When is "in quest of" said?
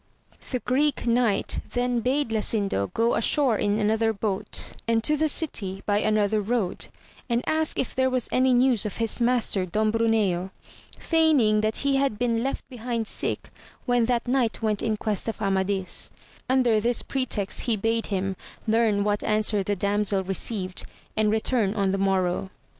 14.81-15.39